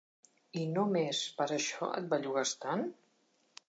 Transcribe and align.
-I 0.61 0.63
no 0.77 0.85
més 0.95 1.21
per 1.41 1.49
això 1.59 1.93
et 2.01 2.11
bellugues 2.17 2.59
tant? 2.67 2.87